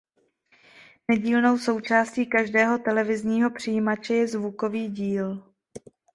[1.11, 5.43] Nedílnou součástí každého televizního přijímače je zvukový díl.